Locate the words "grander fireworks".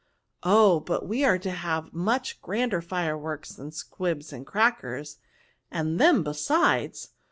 2.41-3.51